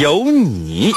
[0.00, 0.92] 有你。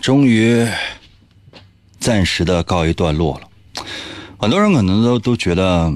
[0.00, 0.66] 终于
[1.98, 3.48] 暂时的告一段落了。
[4.38, 5.92] 很多人可能都都觉得，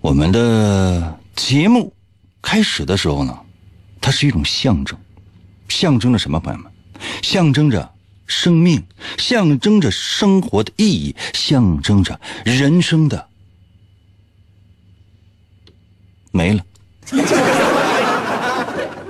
[0.00, 1.92] 我们的节目
[2.40, 3.36] 开始的时候呢，
[4.00, 4.96] 它是一种象征，
[5.68, 6.38] 象征着什么？
[6.38, 6.70] 朋友们，
[7.20, 7.90] 象征着
[8.26, 8.84] 生命，
[9.18, 13.28] 象征着生活的意义，象征着人生的
[16.30, 16.64] 没了。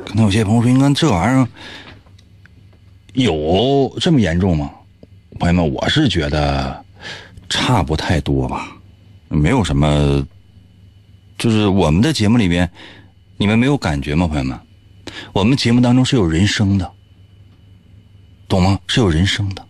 [0.07, 1.47] 可能有些朋友说：“应该这玩意儿。”
[3.19, 4.71] 有这么严重吗？
[5.41, 6.85] 朋友们，我是觉得
[7.49, 8.69] 差不太多吧，
[9.29, 10.25] 没有什么。
[11.37, 12.71] 就是我们的节目里边，
[13.37, 14.29] 你们没有感觉吗？
[14.29, 14.57] 朋友们，
[15.33, 16.89] 我们节目当中是有人声的，
[18.47, 18.79] 懂吗？
[18.87, 19.67] 是有人声的，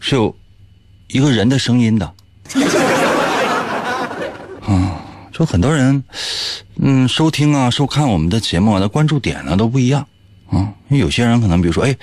[0.00, 0.34] 是有
[1.08, 2.06] 一个人的声音的。
[4.66, 6.02] 啊，就很多人，
[6.76, 10.06] 嗯，收听啊、收看我们的节目啊，的关注点呢都不一样。
[10.50, 11.96] 啊，因为有些人可能，比如说，哎，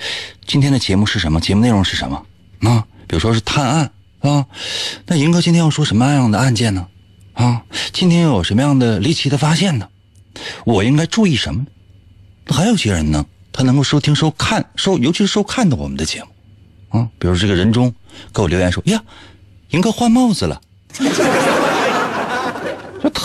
[0.46, 1.40] 今天的节目是什么？
[1.40, 2.26] 节目内容是什么？
[2.60, 3.90] 啊，比如说是探案
[4.20, 4.46] 啊，
[5.06, 6.86] 那银哥今天要说什么样的案件呢？
[7.34, 7.62] 啊，
[7.92, 9.88] 今天又有什么样的离奇的发现呢？
[10.64, 11.64] 我应该注意什么？
[12.46, 17.94] 还有些人呢，他能够收听、收看、收，尤其是收看的我们的节目，啊，比如这个人中
[18.32, 19.02] 给我留言说，呀，
[19.70, 20.60] 银哥换帽子了。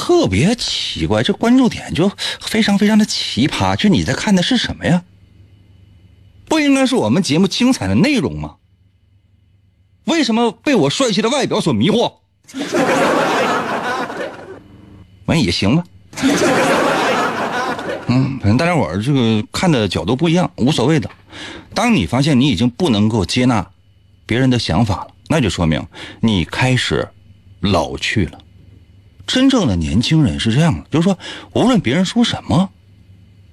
[0.10, 2.12] 特别奇怪，这关注点就
[2.42, 3.76] 非常非常的奇葩。
[3.76, 5.04] 就你在看的是什么呀？
[6.48, 8.56] 不应该是我们节目精彩的内容吗？
[10.06, 12.12] 为什么被我帅气的外表所迷惑？
[15.28, 15.84] 完也行吧。
[18.08, 21.08] 嗯，反正大家伙儿这个看的角度不一样，无所谓的。
[21.76, 23.70] 当你发现你已经不能够接纳
[24.26, 25.86] 别人的想法了，那就说明
[26.20, 27.08] 你开始
[27.60, 28.40] 老去了。
[29.30, 31.16] 真正的年轻人是这样的，就是说，
[31.54, 32.68] 无论别人说什么，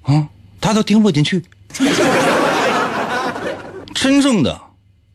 [0.01, 0.27] 啊，
[0.59, 1.43] 他都听不进去。
[3.93, 4.59] 真正的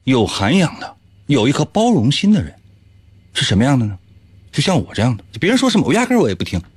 [0.04, 0.94] 有涵养的、
[1.26, 2.54] 有一颗包容心的人，
[3.34, 3.98] 是什么样的呢？
[4.52, 6.62] 就像我这样的，别人说什么，我压根我也不听。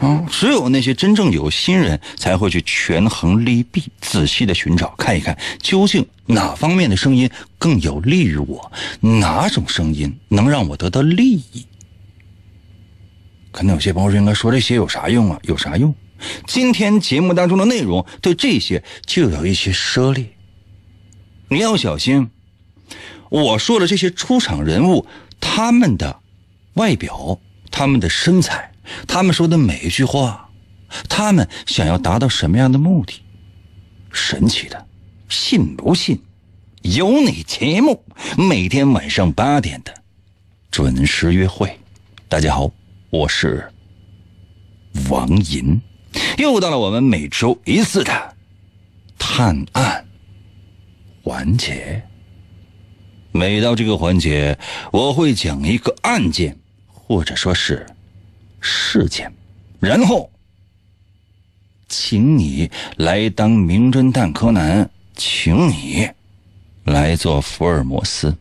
[0.00, 7.28] 啊，只有那些真正有心人才会去权衡利弊，仔细的寻找，看一看究竟哪方面的声音
[7.58, 11.66] 更有利于我，哪种声音能让我得到利益。
[13.54, 15.38] 可能有些朋友：“应该说这些有啥用啊？
[15.44, 15.94] 有啥用？
[16.44, 20.26] 今天节目当中的内容对这些就有一些涉猎，
[21.48, 22.28] 你要小心。
[23.30, 25.06] 我说的这些出场人物，
[25.38, 26.18] 他们的
[26.72, 27.38] 外表、
[27.70, 28.72] 他们的身材、
[29.06, 30.50] 他们说的每一句话，
[31.08, 33.22] 他们想要达到什么样的目的？
[34.10, 34.84] 神奇的，
[35.28, 36.20] 信不信？
[36.82, 38.02] 有你节目
[38.36, 39.94] 每天晚上八点的
[40.72, 41.78] 准时约会。
[42.28, 42.72] 大家好。”
[43.14, 43.64] 我是
[45.08, 45.80] 王银，
[46.36, 48.34] 又到了我们每周一次的
[49.16, 50.04] 探案
[51.22, 52.02] 环节。
[53.30, 54.58] 每到这个环节，
[54.90, 57.86] 我会讲一个案件，或者说是
[58.60, 59.32] 事件，
[59.78, 60.28] 然后
[61.88, 66.10] 请你来当名侦探柯南，请你
[66.82, 68.36] 来做福尔摩斯。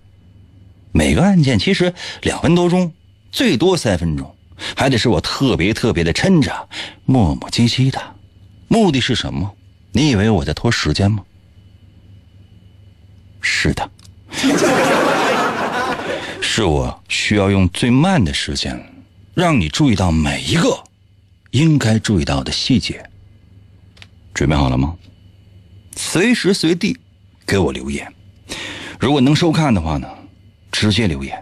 [0.91, 1.93] 每个案件其实
[2.23, 2.91] 两分多钟，
[3.31, 4.35] 最多三分钟。
[4.75, 6.69] 还得是我特别特别的抻着，
[7.05, 7.99] 磨磨唧唧的，
[8.67, 9.55] 目的是什么？
[9.91, 11.23] 你以为我在拖时间吗？
[13.41, 13.89] 是的，
[16.41, 18.81] 是我需要用最慢的时间，
[19.33, 20.83] 让你注意到每一个
[21.51, 23.03] 应该注意到的细节。
[24.33, 24.95] 准备好了吗？
[25.95, 26.97] 随时随地
[27.45, 28.11] 给我留言。
[28.99, 30.07] 如果能收看的话呢，
[30.71, 31.37] 直接留言；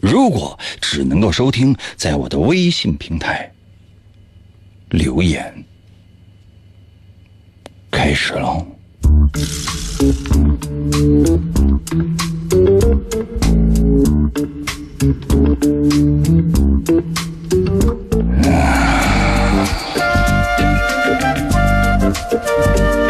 [0.00, 3.52] 如果只能够收听，在我的微信平台
[4.88, 5.64] 留言。
[7.90, 8.66] 开始喽。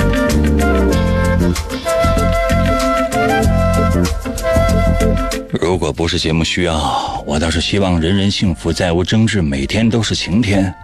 [5.61, 10.75] 如果不是节目需要，我倒是希望人人幸福，再无争执，每天都是晴天。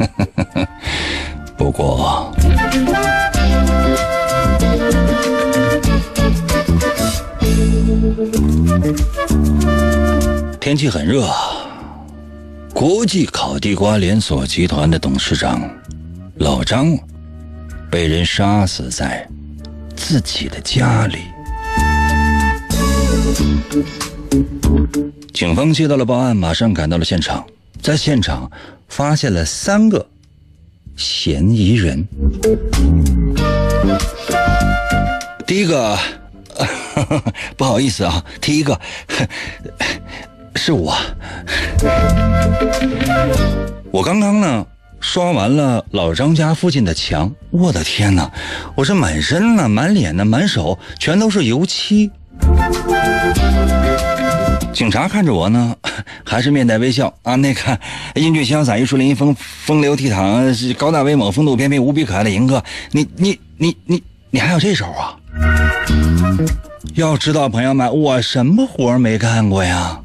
[1.56, 2.30] 不过，
[10.60, 11.26] 天气很热。
[12.74, 15.68] 国际烤地瓜连锁集团的董事长
[16.36, 16.96] 老张
[17.90, 19.26] 被人杀死在
[19.96, 21.29] 自己的家里。
[25.32, 27.44] 警方接到了报案，马上赶到了现场，
[27.80, 28.50] 在现场
[28.88, 30.06] 发现了三个
[30.96, 32.06] 嫌疑人。
[35.46, 35.98] 第一个，
[37.56, 38.78] 不好意思啊，第一个
[40.56, 40.94] 是我。
[43.90, 44.66] 我刚刚呢
[45.00, 48.30] 刷完了老张家附近的墙，我的天哪！
[48.74, 52.10] 我这满身呢、满脸呢、满手全都是油漆。
[54.80, 55.76] 警察看着我呢，
[56.24, 57.36] 还是面带微笑啊。
[57.36, 57.78] 那个
[58.14, 65.14] 英俊潇洒、玉树临风、风流倜傥、高大威猛、风度翩翩、无比可爱的银哥，你你你你你还有这手啊？
[66.94, 70.00] 要知道，朋友们，我什么活没干过呀？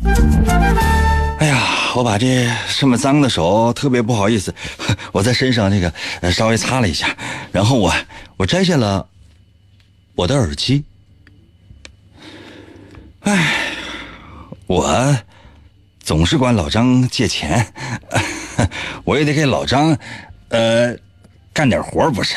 [1.40, 1.58] 哎呀，
[1.96, 2.46] 我把这
[2.78, 4.54] 这么脏的手，特别不好意思，
[5.14, 7.16] 我在身上这个稍微擦了一下，
[7.54, 7.94] 然后我
[8.36, 9.08] 我摘下了
[10.16, 10.84] 我的耳机。
[13.22, 13.65] 哎，
[14.68, 15.18] 我
[16.00, 17.74] 总是管老张借钱，
[19.06, 19.98] 我也得给老张
[20.50, 20.96] 呃
[21.54, 22.36] 干点活不是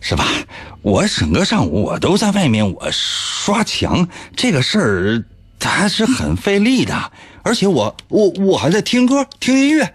[0.00, 0.24] 是吧？
[0.82, 5.24] 我整个上午我都在外面我刷墙，这个事儿
[5.58, 7.12] 它是很费力的，
[7.42, 9.92] 而且我我我还在听歌听音乐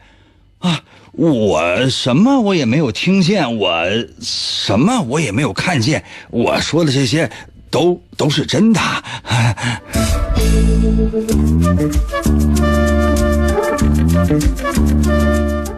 [0.59, 0.83] 啊，
[1.13, 3.83] 我什么我也没有听见，我
[4.21, 7.31] 什么我也没有看见，我说的这些
[7.71, 8.79] 都都是真的。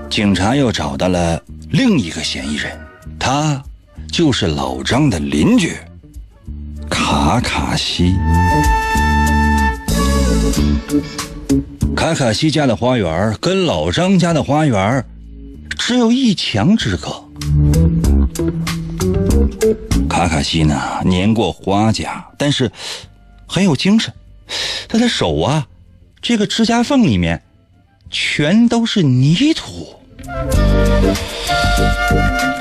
[0.10, 2.78] 警察又找到了另一个嫌疑人，
[3.20, 3.62] 他
[4.12, 5.76] 就是老张的邻居
[6.90, 8.16] 卡卡西。
[11.96, 15.04] 卡卡西家的花园跟老张家的花园
[15.78, 17.24] 只有一墙之隔。
[20.10, 22.72] 卡卡西呢，年过花甲，但是
[23.46, 24.12] 很有精神。
[24.88, 25.68] 他的手啊，
[26.22, 27.42] 这个指甲缝里面
[28.10, 29.96] 全都是泥土。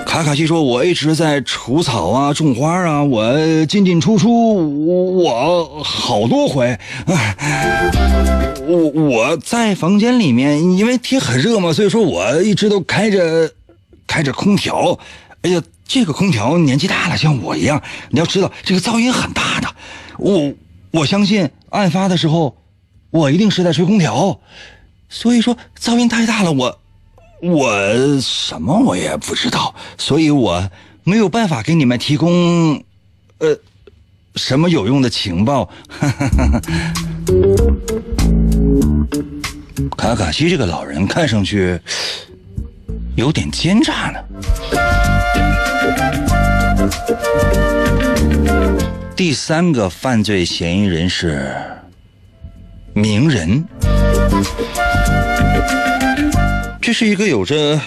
[0.07, 6.79] 卡卡西说：“我一直在除草啊，种花啊，我进进出出，我好多回。
[8.67, 13.53] 我我在房间里面，因为天很热嘛，所以说我一直都开着
[14.07, 14.99] 开着空调。
[15.43, 19.69] 哎呀，这个空调年纪大了，像我一样，你要知道这个噪音很大的。
[20.19, 20.53] 我
[20.93, 22.57] 我相信案发的时候，
[23.11, 24.41] 我一定是在吹空调，
[25.09, 26.81] 所以说噪音太大了，我。”
[27.43, 30.71] 我什么我也不知道，所以我
[31.05, 32.83] 没有办法给你们提供，
[33.39, 33.59] 呃，
[34.37, 35.69] 什么有用的情报。
[39.99, 41.79] 卡卡西这个老人看上去
[43.17, 44.19] 有点奸诈呢。
[49.17, 51.51] 第三个犯罪嫌疑人是
[52.93, 53.65] 名人。
[56.83, 57.81] 这是一个有着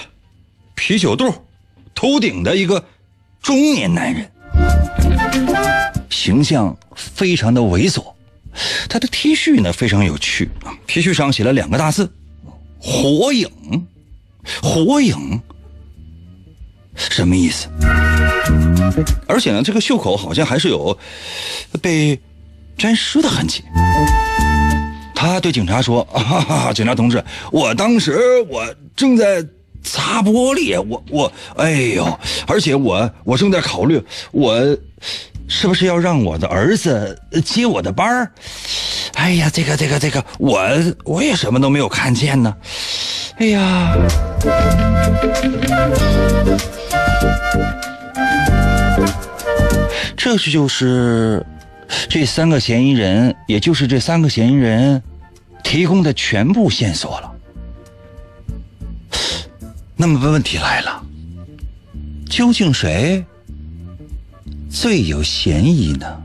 [0.74, 1.32] 啤酒肚、
[1.94, 2.84] 头顶的一个
[3.44, 4.28] 中年男人，
[6.10, 8.04] 形象非常的猥琐。
[8.90, 12.12] 他的 T 恤呢非常有趣啊，T 恤上写了两个大字
[12.82, 13.48] “火影”，
[14.64, 15.40] 火影
[16.96, 17.70] 什么意思？
[19.28, 20.98] 而且呢，这个袖口好像还是有
[21.82, 22.20] 被
[22.78, 23.64] 沾湿的痕迹。
[25.16, 28.66] 他对警察说：“啊，警察同志，我当时我
[28.96, 29.46] 正在
[29.84, 34.02] 擦玻璃，我我，哎呦，而且我我正在考虑，
[34.32, 34.56] 我
[35.48, 38.32] 是不是要让我的儿子接我的班儿？
[39.16, 40.62] 哎呀，这个这个这个，我
[41.04, 42.56] 我也什么都没有看见呢。
[43.38, 43.96] 哎呀，
[50.22, 51.46] 这是就是
[52.10, 55.02] 这三个嫌疑人，也就是这三个嫌疑人
[55.64, 57.32] 提供的全部线索了。
[59.96, 61.02] 那么问题来了，
[62.30, 63.24] 究竟谁
[64.70, 66.22] 最有嫌疑呢？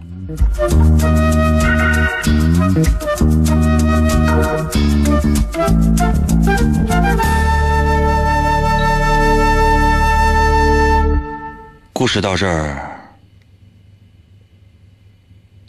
[11.93, 12.91] 故事到这儿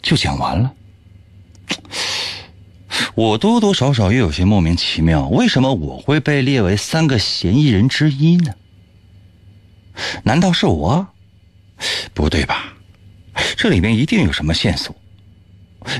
[0.06, 0.72] 就讲完了。
[3.16, 8.54] 我多多少少也有些莫名其妙，为什么我会被列为三个嫌疑人之一呢？
[10.22, 11.08] 难道是我？
[12.14, 12.72] 不对吧？
[13.56, 14.94] 这里面一定有什么线索，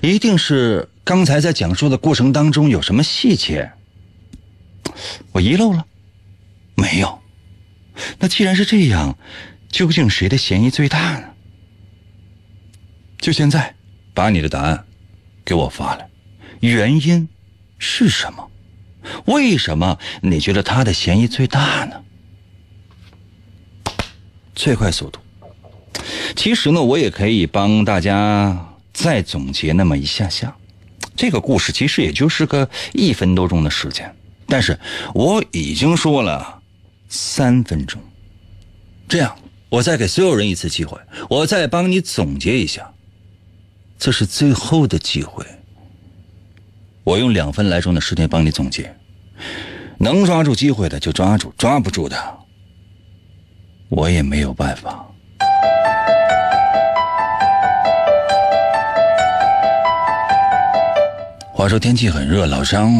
[0.02, 3.72] 一定是刚才在讲述的过程当中有什么细节
[5.32, 5.84] 我遗漏了？
[6.76, 7.18] 没有。
[8.20, 9.18] 那既然是这样，
[9.68, 11.24] 究竟谁的嫌疑最大呢？
[13.18, 13.74] 就现在，
[14.16, 14.82] 把你的答案
[15.44, 16.08] 给我发来。
[16.60, 17.28] 原因
[17.78, 18.50] 是什么？
[19.26, 22.02] 为什么你觉得他的嫌疑最大呢？
[24.54, 25.20] 最快速度。
[26.34, 30.56] 其实呢，我也可以帮大家再总结那么一下下。
[31.14, 34.78] 这个故事其实也就是个一分多钟的时间，但是
[35.12, 36.62] 我已经说了
[37.10, 38.00] 三分钟。
[39.06, 42.90] 这样，我再给所有人一次机会，我再帮你总结一下。
[43.98, 45.44] 这是最后的机会。
[47.02, 48.94] 我用两分来钟的时间帮你总结，
[49.98, 52.16] 能抓住机会的就抓住，抓不住的，
[53.88, 55.06] 我也没有办法。
[61.52, 62.92] 话说天气很热，老张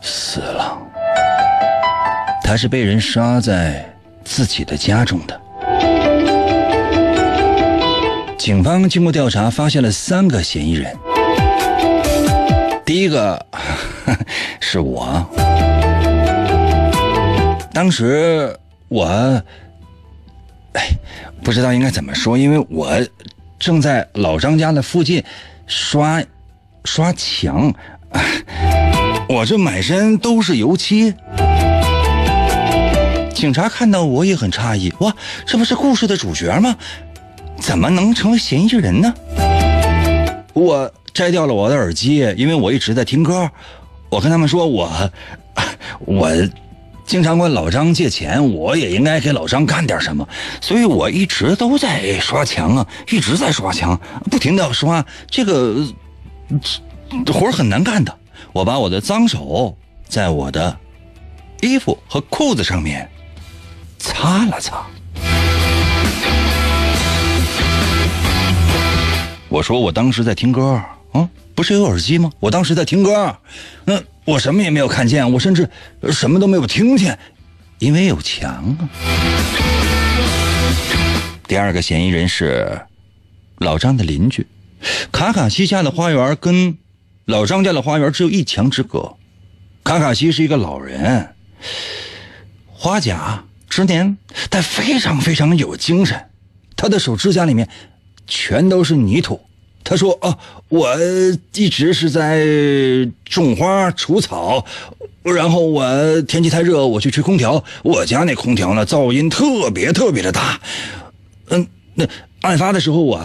[0.00, 0.76] 死了，
[2.42, 3.88] 他是被人杀在
[4.24, 5.40] 自己的家中的。
[8.44, 10.94] 警方经过调查，发现了三个嫌疑人。
[12.84, 13.46] 第一个
[14.60, 15.26] 是我，
[17.72, 18.54] 当时
[18.88, 19.06] 我
[20.74, 20.90] 哎
[21.42, 22.90] 不知道应该怎么说，因为我
[23.58, 25.24] 正在老张家的附近
[25.66, 26.22] 刷
[26.84, 27.72] 刷墙，
[29.26, 31.14] 我这满身都是油漆。
[33.34, 36.76] 警察看到我也很诧异，哇，这不是故事的主角吗？
[37.58, 39.14] 怎么能成为嫌疑人呢？
[40.52, 40.92] 我。
[41.14, 43.48] 摘掉了我的耳机，因为我一直在听歌。
[44.08, 44.90] 我跟他们说，我
[46.04, 46.28] 我
[47.06, 50.28] 经常管老张借钱，我也应该给老张干点什么，
[50.60, 53.96] 所以我一直都在刷墙啊，一直在刷墙，
[54.28, 55.06] 不停的刷。
[55.30, 55.86] 这个
[57.32, 58.12] 活很难干的。
[58.52, 60.76] 我把我的脏手在我的
[61.60, 63.08] 衣服和裤子上面
[64.00, 64.84] 擦了擦。
[69.54, 70.82] 我说我当时在听歌。
[71.12, 72.28] 啊，不是有耳机吗？
[72.40, 73.38] 我当时在听歌，
[73.84, 75.70] 那我什么也没有看见，我甚至
[76.10, 77.16] 什么都没有听见，
[77.78, 78.90] 因为有墙啊。
[81.46, 82.80] 第二个嫌疑人是
[83.58, 84.44] 老张的邻居，
[85.12, 86.76] 卡卡西家的花园跟
[87.24, 89.14] 老张家的花园只有一墙之隔。
[89.84, 91.32] 卡卡西是一个老人，
[92.72, 94.18] 花甲之年，
[94.50, 96.28] 但非常非常有精神，
[96.74, 97.68] 他的手指甲里面
[98.26, 99.40] 全都是泥土。
[99.86, 100.38] 他说：“啊，
[100.70, 100.96] 我
[101.52, 102.42] 一直是在
[103.26, 104.64] 种花除草，
[105.22, 107.62] 然后我天气太热，我去吹空调。
[107.82, 110.58] 我家那空调呢，噪音特别特别的大。
[111.50, 111.66] 嗯，
[111.96, 112.06] 那
[112.40, 113.20] 案发的时候我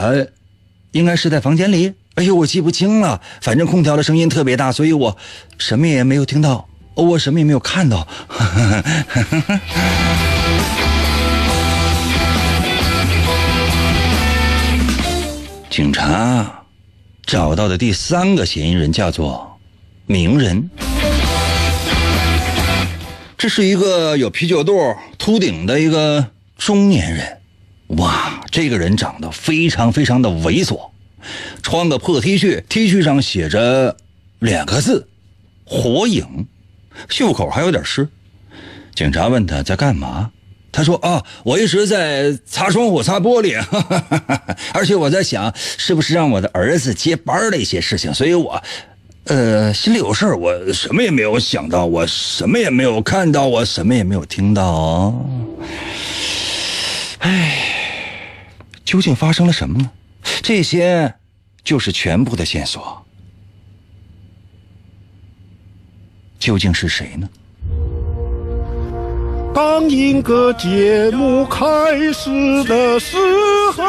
[0.92, 1.94] 应该是在房间里。
[2.16, 5.16] 哎呦，我记不清了，反正空调的声音特别大，所以我
[5.58, 8.06] 什么也没有听到，我什么也没有看到。”
[15.80, 16.66] 警察
[17.26, 19.58] 找到的第三个嫌疑人叫做
[20.08, 20.70] 名人，
[23.38, 24.78] 这是一个有啤酒肚、
[25.18, 27.38] 秃顶的一个中年人。
[27.98, 30.90] 哇，这个人长得非常非常的猥琐，
[31.64, 33.96] 穿个破 T 恤，T 恤上写着
[34.40, 35.08] 两个字
[35.64, 36.46] “火影”，
[37.08, 38.10] 袖口还有点湿。
[38.94, 40.32] 警察问他在干嘛。
[40.72, 43.60] 他说：“啊，我一直在擦窗户、擦玻璃，
[44.72, 48.14] 而且我在想，是不是让我的儿子接班的一些事情。
[48.14, 48.62] 所以我，
[49.24, 55.26] 呃，心里有事我什么也没有想到，我什么也没有看到，我什么也没有听到。
[57.20, 57.58] 哎，
[58.86, 59.90] 究竟发生了什么呢？
[60.44, 61.16] 这些
[61.64, 63.06] 就是全部的线索。
[66.40, 67.28] 究竟是谁呢？”
[69.54, 71.66] 当一个节目开
[72.14, 72.30] 始
[72.66, 73.18] 的时
[73.76, 73.84] 候。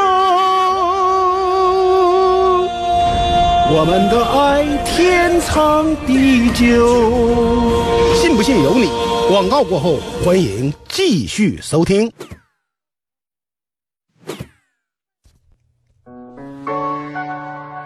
[3.73, 7.75] 我们的爱天长地久。
[8.17, 8.91] 信不信由你。
[9.29, 12.11] 广告过后，欢迎继续收听。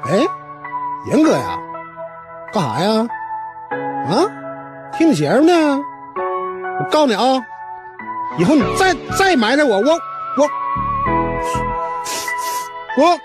[0.07, 0.26] 哎，
[1.11, 1.59] 严哥呀，
[2.50, 3.07] 干啥呀？
[4.09, 4.25] 啊，
[4.97, 5.81] 听你节目呢。
[6.81, 7.23] 我告诉你啊，
[8.38, 9.99] 以后你再再埋汰我，我
[10.37, 10.49] 我
[12.99, 13.19] 我。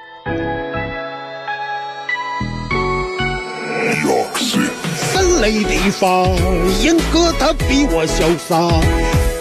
[5.14, 6.28] 森雷地方，
[6.84, 8.56] 严哥他比我潇洒。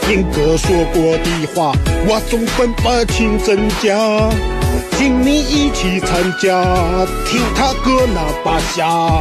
[0.09, 1.73] 严哥说过的话，
[2.07, 4.31] 我总分不清真假。
[4.97, 6.65] 请你一起参加，
[7.27, 9.21] 听他哥那把瞎。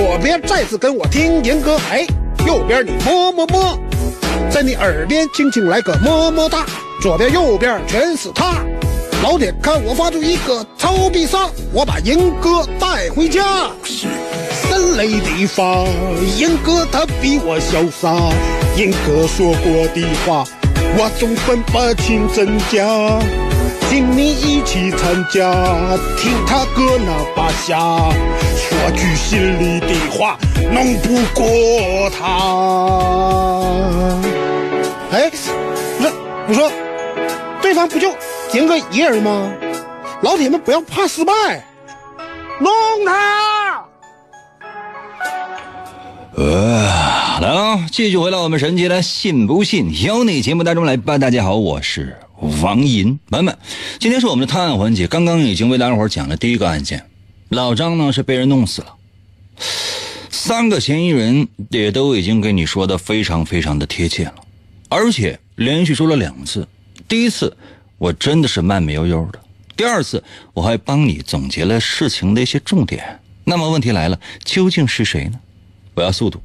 [0.00, 2.06] 左边再次跟我听严歌，哎，
[2.46, 3.78] 右边你么么么，
[4.50, 6.64] 在你耳边轻轻来个么么哒，
[7.02, 8.64] 左边右边全是他。
[9.22, 13.68] 老铁，看我发出一个超必杀，我把严哥带回家。
[13.84, 15.86] 森雷地方，
[16.38, 18.32] 严哥他比我潇洒，
[18.78, 20.46] 严哥说过的话，
[20.96, 23.49] 我总分不清真假。
[23.90, 25.50] 请你一起参加，
[26.16, 27.76] 听他哥那把下，
[28.56, 30.38] 说句心里的话，
[30.70, 32.22] 弄不过他。
[35.10, 36.12] 哎，不是，
[36.46, 36.70] 我说，
[37.60, 38.14] 对方不就
[38.54, 39.50] 赢哥一人吗？
[40.22, 41.32] 老铁们不要怕失败，
[42.60, 42.70] 弄
[43.04, 43.84] 他！
[46.36, 51.18] 呃，来了，继续回到我们神奇的“信不信由你”节目当中来吧。
[51.18, 52.16] 大家好，我是。
[52.40, 53.56] 王银，版本，
[53.98, 55.06] 今天是我们的探案环节。
[55.06, 57.04] 刚刚已经为大家伙讲了第一个案件，
[57.50, 58.94] 老张呢是被人弄死了。
[60.30, 64.34] 三个嫌疑人也都已经给你说的非常非常的贴切了，
[64.88, 66.66] 而且连续说了两次。
[67.06, 67.54] 第一次
[67.98, 69.38] 我真的是慢悠悠的，
[69.76, 70.24] 第二次
[70.54, 73.20] 我还帮你总结了事情的一些重点。
[73.44, 75.38] 那么问题来了，究竟是谁呢？
[75.94, 76.40] 我要速度，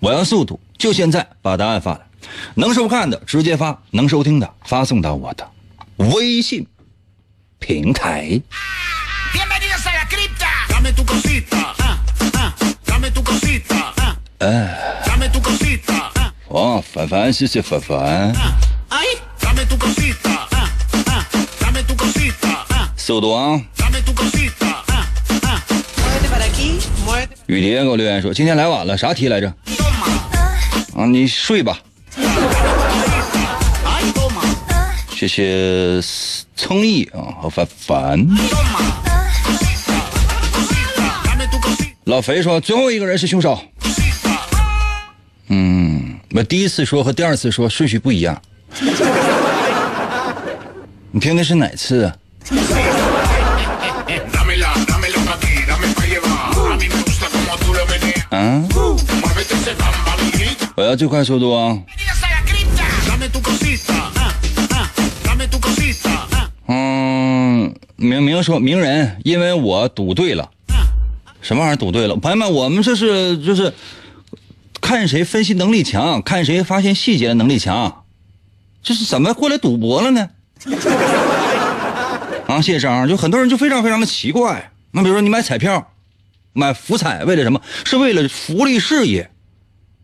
[0.00, 2.07] 我要速度，就现在把答案发来。
[2.54, 5.50] 能收看的直接发，能收听的发送到我的
[5.96, 6.66] 微信
[7.58, 8.40] 平台。
[14.38, 14.78] 哎，
[16.48, 18.32] 哦，凡凡，谢谢凡凡。
[22.96, 23.60] 速度啊！
[27.46, 29.48] 雨蝶给我留言说：“今天来晚了，啥题来着？”
[30.94, 31.78] 啊，你睡吧。
[35.18, 36.00] 谢谢
[36.54, 38.24] 聪毅啊和凡凡。
[42.04, 43.60] 老肥说最后一个人是凶手。
[45.48, 48.40] 嗯，我第一次说和第二次说顺序不一样。
[51.10, 52.04] 你听的是哪次？
[58.30, 58.62] 啊？
[60.76, 61.76] 我要最快速度啊！
[68.00, 70.48] 明明说名人，因为我赌对了，
[71.42, 72.14] 什么玩意儿赌对了？
[72.14, 73.74] 朋友们，我们这是就是
[74.80, 78.04] 看谁分析能力强，看谁发现细节的能力强，
[78.84, 80.30] 这是怎么过来赌博了呢？
[82.46, 84.70] 啊，谢谢张，就很多人就非常非常的奇怪。
[84.92, 85.90] 那比如说你买彩票，
[86.52, 87.60] 买福彩为了什么？
[87.84, 89.32] 是为了福利事业。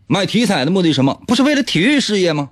[0.07, 1.21] 买体彩的目的什么？
[1.25, 2.49] 不是为了体育事业吗？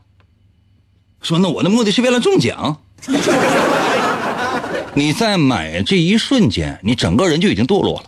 [1.21, 2.79] 说那我的目的是为了中奖。
[4.95, 8.05] 你在买这一瞬间，你整个人就已经堕落了。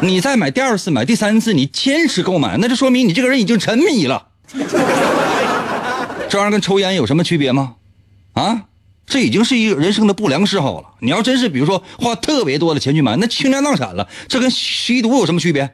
[0.00, 4.26] 你再买第二次、买第三次，你坚持购买，那就说明你这个人已经沉迷了。
[6.28, 7.74] 这玩意儿跟抽烟有什么区别吗？
[8.32, 8.62] 啊，
[9.06, 10.88] 这已经是一个人生的不良嗜好了。
[11.00, 15.70] 你要真是比如说花特别多的钱去买，那倾家荡产了，这跟吸毒有什么区别？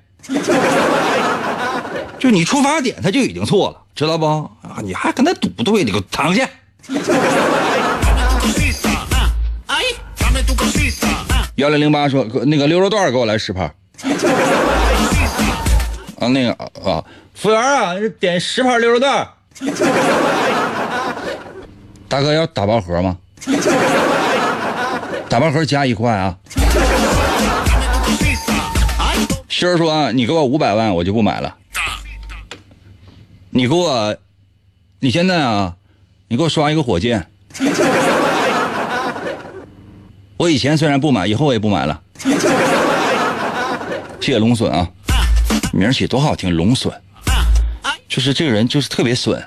[2.19, 4.27] 就你出发点他就已经错了，知道不？
[4.27, 6.49] 啊，你还跟他赌对，你给我躺下。
[11.57, 13.67] 幺零零八说：“那个溜肉段给我来十盘。”
[16.21, 16.53] 啊，那个
[16.85, 19.29] 啊，服务员啊，点十盘溜肉段。
[22.09, 23.17] 大哥要打包盒吗？
[25.29, 26.37] 打包盒加一块啊。
[29.49, 31.57] 心儿说：“你给我五百万，我就不买了。
[33.51, 34.17] 你给我，
[35.01, 35.75] 你现在啊，
[36.29, 37.29] 你给我刷一个火箭。
[40.39, 42.01] 我以前虽然不买，以后我也不买了。
[44.21, 44.87] 谢谢龙笋啊，
[45.73, 46.93] 名儿起多好听，龙笋，
[48.09, 49.43] 就是这个人就是特别损。”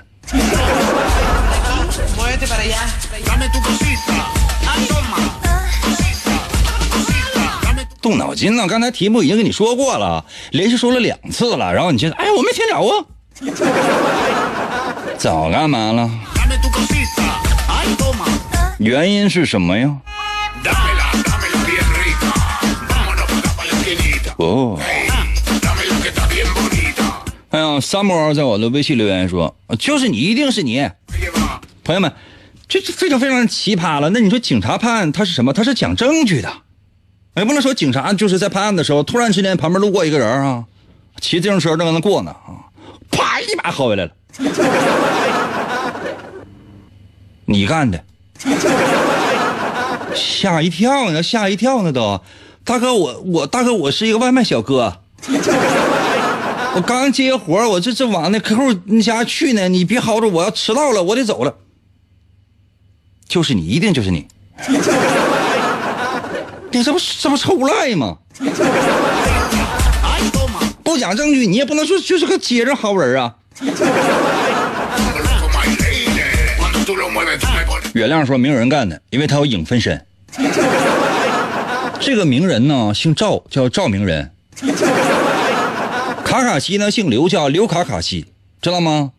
[8.02, 8.66] 动脑筋呢！
[8.66, 13.06] 刚才题目已经跟你说过了，连续说了两次了，然后你现在，哎，我没听着啊，
[15.16, 16.10] 早干嘛了？
[18.78, 19.96] 原因是什么呀？
[27.52, 30.88] 哎呀，summer 在我的微信留言说，就是你，一定是你，
[31.84, 32.10] 朋友们，
[32.66, 34.08] 这这非常非常奇葩了。
[34.08, 35.52] 那你说警察判案他是什么？
[35.52, 36.50] 他是讲证据的。
[37.36, 40.64] 也不能说警察就是在判案的时候，突然之间旁边路过一个人啊，
[41.20, 42.72] 骑自行车正搁那过呢啊，
[43.10, 44.12] 啪一把薅回来了，
[47.44, 48.02] 你干的，
[50.16, 52.22] 吓一跳呢，吓一跳呢都，
[52.64, 55.02] 大哥我我大哥我是一个外卖小哥，
[56.74, 61.54] 我刚接活我这这往那客户那家去呢，你别薅着我要迟到了，我得走了，
[63.28, 64.26] 就是你，一定就是你。
[66.70, 68.16] 你这不这不臭无赖吗？
[70.82, 73.34] 不讲证据，你也不能说就是个接着薅人啊。
[77.92, 80.06] 原谅说名人干的，因为他有影分身。
[82.00, 84.30] 这个名人呢，姓赵，叫赵名人。
[86.32, 88.24] 卡卡西呢，姓刘，叫刘卡卡西，
[88.62, 89.12] 知道吗？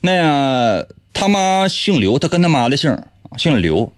[0.00, 2.98] 那他妈姓刘，他跟他妈的姓
[3.36, 3.92] 姓刘。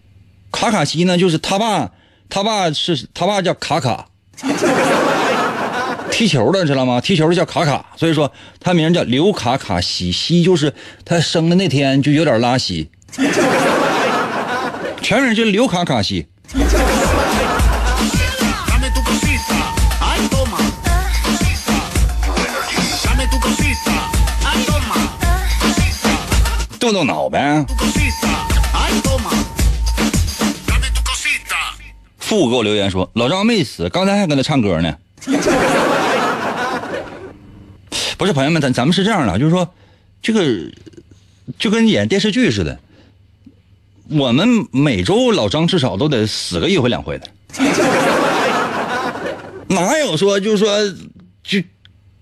[0.50, 1.92] 卡卡西呢，就是他爸。
[2.29, 4.09] 他爸是他爸叫卡卡，
[6.11, 7.00] 踢球的知道吗？
[7.00, 10.74] 踢球的叫卡卡，所以说他名叫刘卡卡西，西就是
[11.05, 12.90] 他生的那天就有点拉稀，
[15.00, 16.26] 全名就刘卡卡西。
[26.87, 27.66] 动动脑呗。
[32.18, 34.96] 富给我留言说：“老张没死，刚才还跟他唱歌呢。
[38.16, 39.68] ”不是朋友们，咱咱们是这样的，就是说，
[40.22, 40.44] 这个
[41.59, 42.79] 就跟演电视剧似的，
[44.11, 47.27] 我们每周老张至少都得死个一回两回的。
[49.68, 50.68] 哪有说就是说，
[51.42, 51.61] 就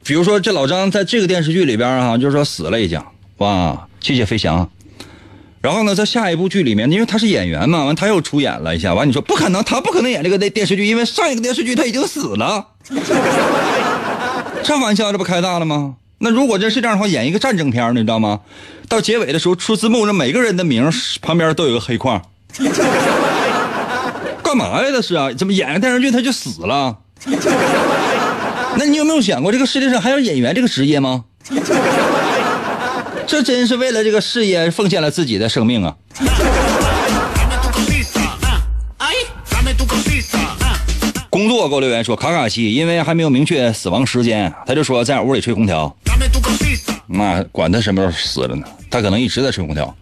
[0.02, 3.06] 比如说这老张在这个电视剧里边啊，就是说死了一讲，
[3.38, 4.70] 哇，谢谢飞翔。
[5.60, 12.66] 然后呢，在下一部剧里面，因为他是演员嘛，完他又出演了一下，完你说不可能，他不可能演这个电电视剧，因为上一个电视剧他已经死了。
[14.62, 15.96] 这玩笑这不开大了吗？
[16.18, 18.40] 那如果真是这样的话，演一个战争片你知道吗？
[18.88, 20.88] 到结尾的时候出字幕，那每个人的名
[21.20, 22.22] 旁边都有个黑框。
[24.44, 24.90] 干嘛呀？
[24.90, 25.32] 这是啊？
[25.32, 26.96] 怎么演个电视剧他就死了？
[28.76, 31.24] 那你有没有想过，这个世界上还有演员这个职业吗？
[33.26, 35.96] 这真是为了这个事业奉献了自己的生命啊！
[41.30, 45.94] 工作给我留言说卡卡西，因为还没有明确死亡时间，他就说在屋里吹空调。
[47.06, 48.64] 那管他什么时候死了呢？
[48.90, 49.94] 他可能一直在吹空调。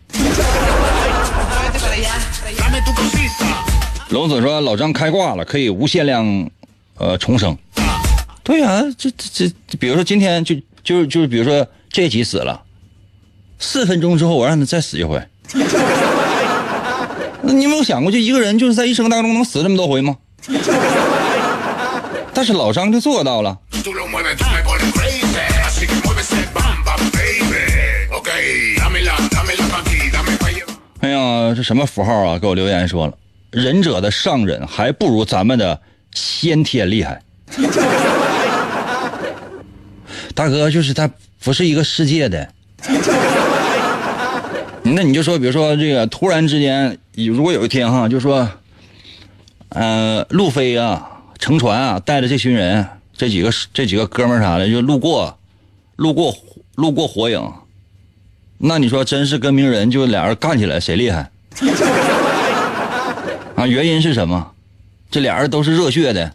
[4.11, 6.51] 龙子说老张开挂了，可以无限量，
[6.99, 7.57] 呃，重生。
[8.43, 10.55] 对呀，这这这，比如说今天就
[10.85, 12.61] 就就是比如说这集死了。
[13.63, 15.23] 四分钟之后，我让他再死一回。
[17.43, 20.17] 那你有没有想过，就一个人就是在一生当中能死这么多回吗？
[22.35, 23.57] 但是老张就做到了。
[31.01, 32.39] 哎呀，这什么符号啊？
[32.39, 33.13] 给我留言说了，
[33.51, 35.81] 忍者的上忍还不如咱们的
[36.13, 37.23] 先天厉害。
[40.35, 41.09] 大哥，就是他
[41.45, 42.49] 不是一个世界的。
[44.95, 48.47] 那你就说，比如说这个突然之间，如果有一天哈，就说，
[49.71, 55.39] 呃，路飞啊，乘船啊，带着这群人，这几个这几个哥们啥的，就路过，
[55.97, 56.35] 路过
[56.75, 57.43] 路过火影，
[58.59, 61.31] 那你说真是跟鸣人就俩人干起来，谁厉害？
[63.57, 64.53] 啊，原因是什么？
[65.11, 66.35] 这俩人都是热血的，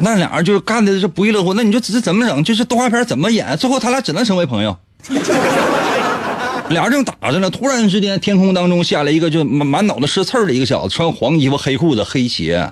[0.00, 1.54] 那俩人就是干的是不亦乐乎。
[1.54, 2.42] 那你说这怎么整？
[2.42, 3.56] 就是动画片怎么演？
[3.56, 4.76] 最后他俩只能成为朋友。
[6.70, 12.70] 俩人正打着呢，突然之间，天空当中下来一个就满满脑袋是刺儿的一个小子，穿黄衣服、黑裤子、黑鞋，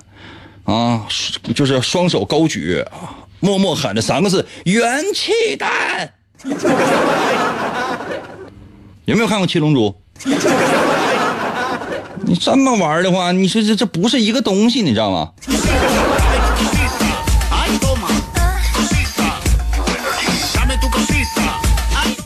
[0.64, 1.06] 啊，
[1.54, 6.12] 就是双手高举啊，默默喊着三个字“元气弹
[9.04, 9.94] ”。有没有看过《七龙珠》？
[12.24, 15.30] 你这么玩的话，你说这这不是一个东西，你知道吗？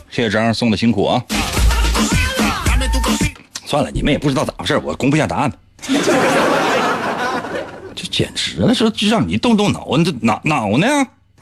[0.09, 1.23] 谢谢张送的辛苦啊！
[3.67, 5.51] 算了，你们也不知道咋回事，我公布一下答案。
[7.93, 10.87] 这简直了，说就让你动动脑，你这脑脑呢？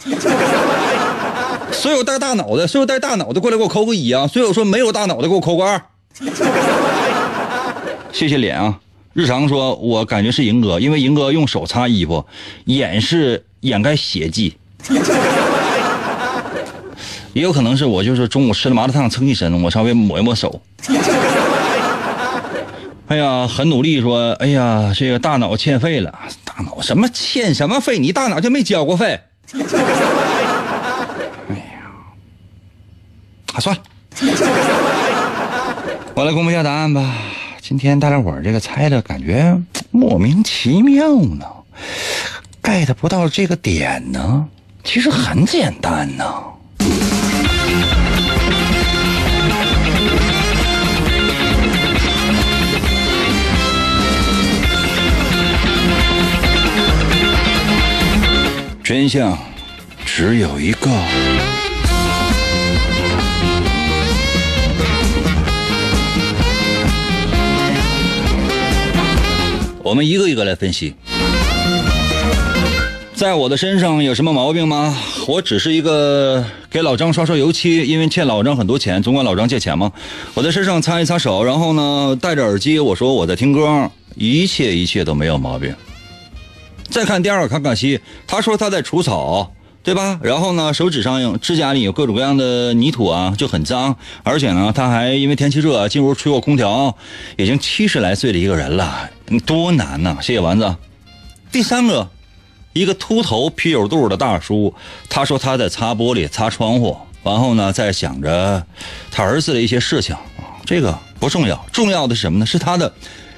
[1.72, 4.26] 所有带大脑的，所有带大脑的过来给我扣个一啊！
[4.26, 5.80] 所有说没有大脑的给我扣个二。
[8.12, 8.80] 谢谢脸啊！
[9.14, 12.26] 日常说，我感觉是银哥，因为银哥用手擦衣服，
[12.66, 14.58] 掩饰掩盖血迹。
[17.34, 20.60] 也有可能是我就是中午吃了麻辣烫蹭一身，我稍微抹一抹手。
[23.08, 26.12] 哎呀，很努力说，哎呀，这个大脑欠费了，
[26.44, 28.00] 大脑什么欠什么费？
[28.00, 29.20] 你大脑就没交过费？
[29.54, 29.60] 哎
[31.56, 31.62] 呀，
[33.54, 33.82] 啊算了，
[36.16, 37.14] 我来公布一下答案吧。
[37.62, 39.56] 今天大家伙这个猜的感觉
[39.92, 41.46] 莫名其妙呢
[42.64, 44.48] ，get 不到这个点呢，
[44.84, 46.26] 其实很简单呢。
[58.86, 59.36] 真相
[60.06, 60.92] 只有一个。
[69.82, 70.94] 我们一个一个来分析，
[73.16, 74.96] 在我的身上有什么毛病吗？
[75.28, 79.92] 我只是一个给老张刷刷油漆，因为欠老张很多钱，总管老张借钱嘛。
[80.36, 85.74] 我在身上擦一擦手，然后呢，戴着耳机，我说我在听歌，一切一切都没有毛病。
[86.90, 89.52] 再看第二个卡卡西，他说他在除草，
[89.84, 90.20] 对吧？
[90.24, 93.96] 然后呢，手指上、指甲里有各种各样的泥土啊，就很脏。
[94.24, 96.96] 而且呢，他还因为天气热进屋吹过空调，
[97.38, 99.10] 已经七十来岁的一个人了，
[99.46, 100.18] 多难呐！
[100.22, 100.76] 谢谢丸子。
[101.52, 102.10] 第三个，
[102.74, 104.74] 一个秃头啤酒肚的大叔，
[105.10, 108.66] 他说他在擦玻璃、擦窗户，然后呢，在想着
[109.12, 110.16] 他儿子的一些事情。
[110.66, 112.46] 这个不重要，重要的是什么呢？
[112.46, 112.94] 是他的。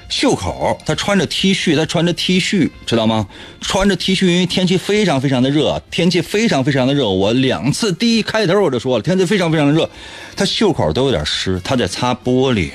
[0.10, 3.28] 袖口，他穿着 T 恤，他穿着 T 恤，知道吗？
[3.62, 7.10] 穿着 T 恤，因为天气非常非常的热，天气非常非常的热。
[7.10, 9.90] 我两次第一开头我就说了，天气非常非常的热，
[10.36, 12.72] 他袖口都有点湿，他在擦玻璃，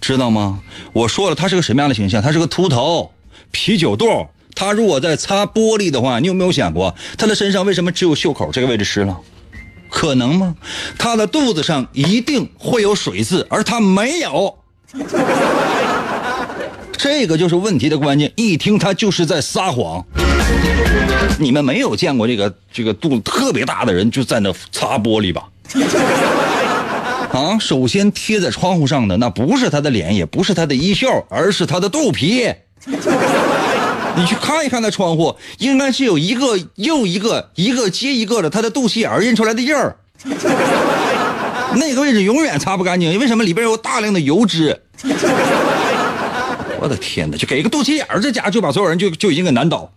[0.00, 0.60] 知道吗？
[0.92, 2.22] 我说了，他是个什么样的形象？
[2.22, 3.12] 他是个秃头，
[3.50, 4.26] 啤酒肚。
[4.54, 9.18] 他如果在擦玻璃的话，你有没有想过，他的身上为什么只有袖口这个位置湿了？
[9.90, 10.56] 可能吗？
[10.98, 14.58] 他的肚子上一定会有水渍，而他没有。
[16.96, 20.04] 这个就是问题的关键，一听他就是在撒谎。
[21.38, 25.44] 你们没有见过这个这个肚子特别大的人就在那擦玻璃吧？
[27.32, 32.50] 啊，首先贴在窗户上的那不是他的脸，也不是他的衣袖，而是他的肚皮。
[34.16, 39.96] 你去看一看那窗户，应该是有一个又一个，一个接一个的他的肚脐眼印出来的印儿。
[41.74, 43.44] 那个位置永远擦不干净，因为什么？
[43.44, 44.80] 里边有大量的油脂。
[46.86, 47.36] 我的天哪！
[47.36, 49.90] 就给个肚脐眼儿，这家伙就把所有人就就已经给难倒。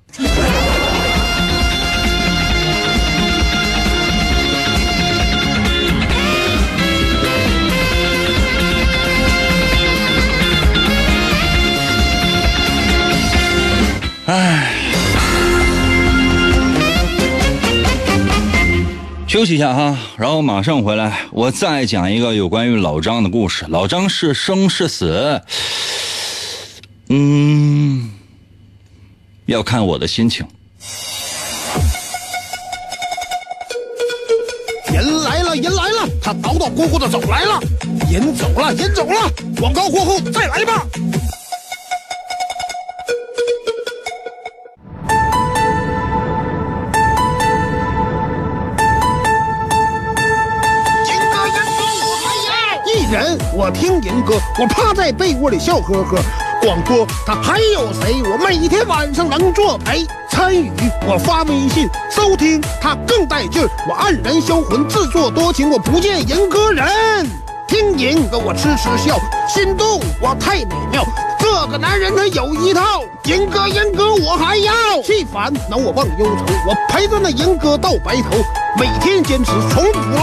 [14.26, 14.74] 唉，
[19.28, 23.66] 休息一下哈，然后马上回来，我再讲一个有关于老张的故事。
[23.70, 25.44] 老张是生是死？
[27.12, 28.08] 嗯，
[29.48, 30.46] 要看我的心情。
[34.94, 37.60] 人来了，人来了，他捣捣咕咕的走来了，
[38.12, 39.28] 人走了，人走了，
[39.60, 40.86] 广告过后再来吧。
[51.08, 56.22] 银哥，银哥，我还要一人，我听银哥，我趴在被窝里笑呵呵。
[56.62, 58.22] 广播他还有谁？
[58.24, 60.70] 我每天晚上能作陪参与，
[61.08, 63.70] 我发微信收听他更带劲儿。
[63.88, 66.86] 我黯然销魂，自作多情，我不见银哥人。
[67.68, 69.18] 听银哥我痴痴笑，
[69.48, 71.06] 心动我太美妙。
[71.40, 74.74] 这个男人他有一套，银哥银哥我还要。
[75.04, 78.38] 气烦恼我忘忧愁，我陪着那银哥到白头，
[78.78, 80.20] 每天坚持从不落。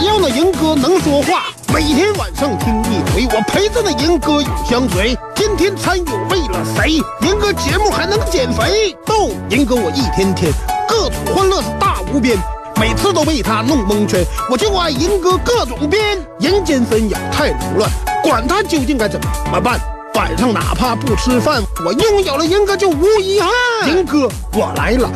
[0.00, 5.14] 只要那银哥能说话，每天晚上听一回，我陪着那银哥永相随。
[5.34, 6.92] 天天参与为了谁？
[7.20, 8.96] 银哥节目还能减肥？
[9.04, 10.50] 逗，银哥我一天天
[10.88, 12.38] 各种欢乐是大无边，
[12.80, 14.24] 每次都被他弄蒙圈。
[14.50, 17.90] 我就爱银哥各种编，人间纷扰太凌乱，
[18.22, 19.20] 管他究竟该怎
[19.52, 19.78] 么办。
[20.14, 23.50] 晚上哪怕不吃饭，我拥有了银哥就无遗憾。
[23.86, 25.10] 银哥我来了，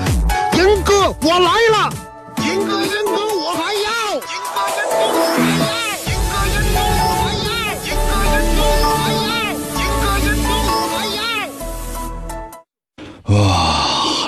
[0.58, 1.90] 银哥我来了，
[2.44, 3.23] 银哥银哥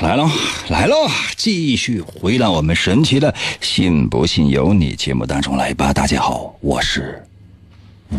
[0.06, 0.30] 来了
[0.68, 0.94] 来了，
[1.34, 5.92] 继续回到我们神奇的“信不信由你”节目当中来吧。
[5.92, 7.26] 大家好，我是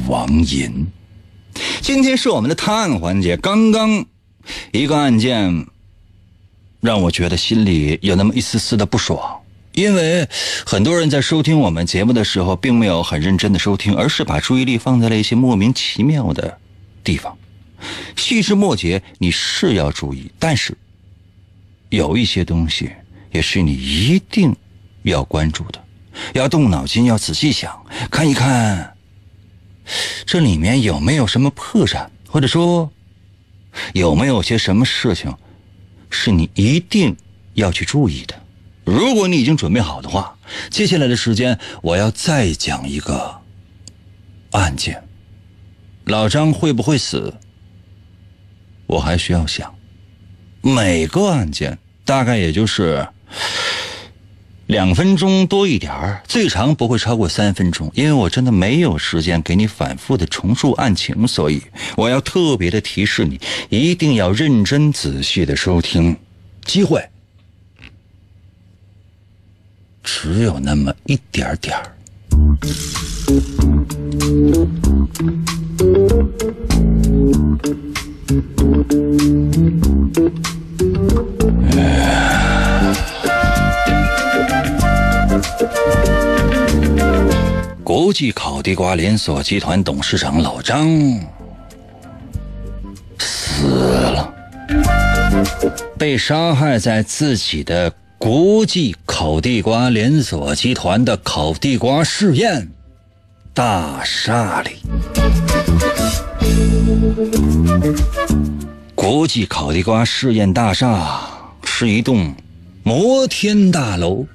[0.05, 0.85] 王银。
[1.79, 3.37] 今天是我们的探案环节。
[3.37, 4.05] 刚刚
[4.73, 5.65] 一个案件
[6.81, 9.39] 让我觉得心里有那么一丝丝的不爽，
[9.71, 10.27] 因为
[10.65, 16.57] 很多人在收听我们节目的时候，并没有很认真的收听，而是把注意力放在了一些莫名其妙的
[17.05, 17.37] 地方。
[18.17, 20.77] 细枝末节你是要注意，但是
[21.89, 22.91] 有一些东西
[23.31, 24.55] 也是你一定
[25.03, 25.83] 要关注的，
[26.33, 28.93] 要动脑筋，要仔细想，看一看。
[30.25, 32.91] 这里面有没有什么破绽，或者说
[33.93, 35.33] 有没有些什么事情
[36.09, 37.15] 是你一定
[37.53, 38.35] 要去注意的？
[38.83, 40.37] 如果你已经准备好的话，
[40.69, 43.41] 接下来的时间我要再讲一个
[44.51, 45.01] 案件。
[46.05, 47.33] 老张会不会死？
[48.87, 49.76] 我还需要想。
[50.61, 53.07] 每个案件大概也就是。
[54.67, 61.61] 两分钟多一点儿，最长不会超过三分钟，因为我真的没有时间给你反复的重述案情，所以
[61.95, 63.39] 我要特别的提示你，
[63.69, 66.17] 一定要认真仔细的收听，
[66.65, 67.01] 机会
[70.03, 71.93] 只有那么一点点儿。
[87.83, 90.89] 国际烤地瓜连锁集团董事长老张
[93.17, 94.33] 死了，
[95.97, 102.69] 被杀害在自己的国际烤地瓜连锁集团的烤地瓜试验
[103.53, 104.81] 大厦里。
[109.09, 111.21] 国际烤地瓜试验大厦
[111.63, 112.35] 是一栋
[112.83, 114.25] 摩天大楼，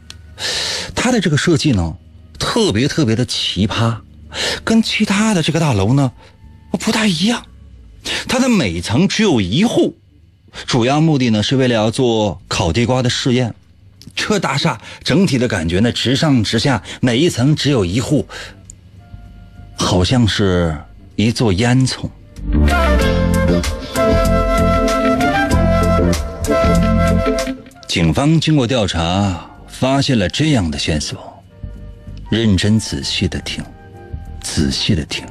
[0.94, 1.94] 它的这个设计呢？
[2.38, 3.98] 特别特别的奇葩，
[4.64, 6.12] 跟其他的这个大楼呢
[6.70, 7.44] 不太一样。
[8.26, 9.98] 它的每层只有一户，
[10.66, 13.54] 主要目的呢是为了要做烤地瓜的试验。
[14.16, 18.26] 这大厦整体的感觉呢直上直下，每一层只有一户，
[19.76, 20.74] 好像是
[21.16, 22.08] 一座烟囱。
[27.92, 31.44] 警方经过调查，发现了这样的线索。
[32.30, 33.62] 认真仔细的听，
[34.40, 35.26] 仔细的听。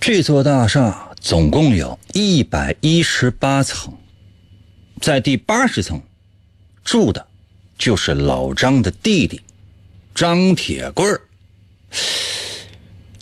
[0.00, 3.92] 这座大厦总共有一百一十八层，
[5.02, 6.00] 在第八十层
[6.82, 7.26] 住的，
[7.76, 9.42] 就是老张的弟弟
[10.14, 11.20] 张铁棍儿。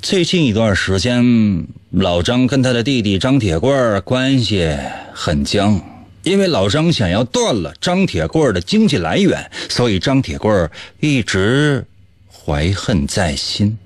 [0.00, 4.76] 最近一段时间，老张跟他的弟弟张铁棍关系
[5.12, 5.80] 很僵。
[6.24, 10.68] 因为老张想要断了张铁棍的经济来源，所以张铁棍
[11.00, 11.86] 一直
[12.30, 13.78] 怀恨在心。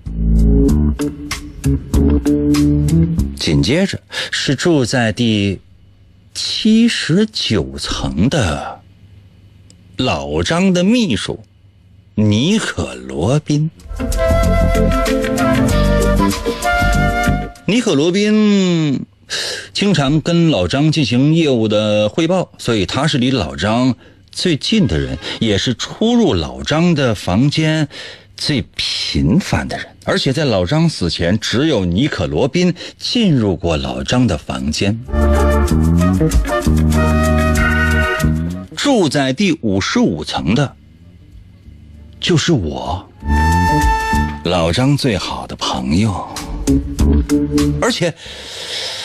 [3.37, 4.01] 紧接着
[4.33, 5.61] 是住在第
[6.35, 8.81] 七十九层的
[9.99, 11.39] 老张的秘书
[12.17, 13.71] 尼可罗宾。
[17.67, 19.07] 尼可罗宾。
[19.73, 23.95] 经常跟老张进行业务的汇报，所以他是离老张
[24.31, 27.89] 最近的人，也是出入老张的房间
[28.37, 29.87] 最频繁的人。
[30.05, 35.01] 而且在老张死前，只有尼可罗宾进入过老张的房间。
[38.77, 40.77] 住在第五十五层的，
[42.21, 43.09] 就是我，
[44.45, 46.29] 老张最好的朋友，
[47.81, 48.15] 而且。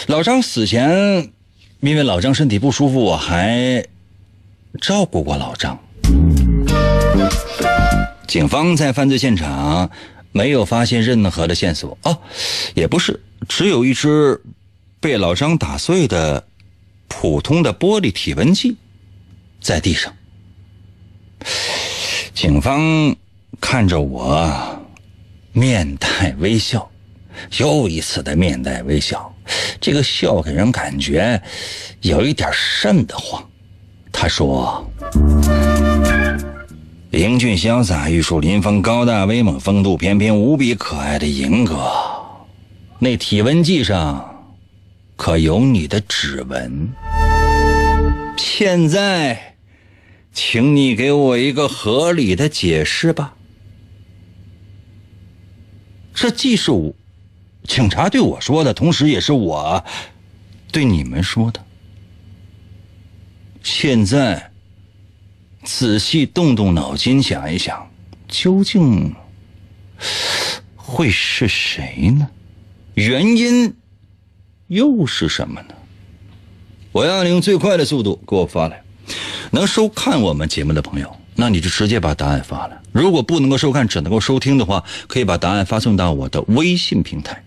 [0.07, 1.33] 老张死前，
[1.81, 3.85] 因为老张身体不舒服，我还
[4.79, 5.77] 照顾过老张。
[8.25, 9.91] 警方在犯罪现场
[10.31, 12.17] 没有发现任何的线索哦，
[12.73, 14.41] 也不是，只有一只
[15.01, 16.47] 被老张打碎的
[17.09, 18.77] 普通的玻璃体温计
[19.59, 20.15] 在地上。
[22.33, 23.13] 警方
[23.59, 24.81] 看着我，
[25.51, 26.89] 面带微笑，
[27.57, 29.33] 又一次的面带微笑，
[29.79, 31.41] 这个笑给人感觉
[32.01, 33.43] 有一点瘆得慌。
[34.11, 34.89] 他说
[37.11, 41.91] ：“英俊潇洒、玉树临风、高大威猛、风度翩翩、无比可爱的银哥，
[42.99, 44.55] 那体温计上
[45.15, 46.89] 可有你的指纹？
[48.37, 49.55] 现在，
[50.33, 53.35] 请你给我一个合理的解释吧。”
[56.19, 56.95] 这既是我
[57.67, 59.83] 警察对我说的，同时也是我
[60.71, 61.63] 对你们说的。
[63.61, 64.51] 现在，
[65.63, 67.91] 仔细动动脑筋想一想，
[68.27, 69.13] 究竟
[70.75, 72.29] 会是谁呢？
[72.93, 73.75] 原因
[74.67, 75.75] 又是什么呢？
[76.93, 78.81] 我要你用最快的速度给我发来。
[79.51, 82.77] 能收看我们节目的朋友，那你就直接把答案发来。
[82.93, 87.43] 如果不能够收看，只能够收听的话，可以把答案发送到我的微信平台。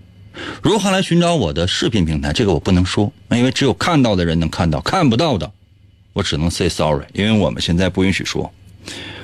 [0.62, 2.33] 如何来寻找我的视频平台？
[2.33, 5.51] 这个我不能说，因为只有看到的人能看到，看不到的。
[6.12, 8.53] 我只能 say sorry，因为我们现在不允许说。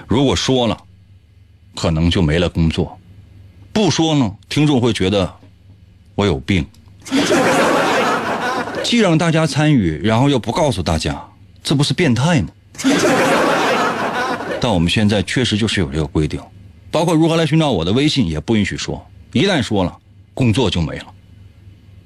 [0.06, 0.78] 如果说了，
[1.74, 2.86] 可能就没了工作；
[3.72, 5.32] 不说呢，听众会觉得
[6.14, 6.64] 我有病。
[8.84, 11.20] 既让大家参与，然后又不告诉大家，
[11.62, 12.48] 这不是变态吗？
[14.60, 16.40] 但我们现在确实就是有这个规定，
[16.90, 19.98] 包括如何来寻找我的微信也不允许说，一旦说了，
[20.36, 21.06] 工作就没了。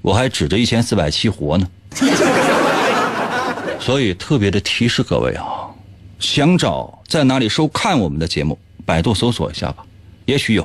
[0.02, 1.68] 我还指着一千四百七活呢。
[3.80, 5.44] 所以特别的提示各位啊，
[6.20, 8.56] 想找在哪里收看我们的节目，
[8.86, 9.84] 百度搜索一下吧，
[10.26, 10.64] 也许有，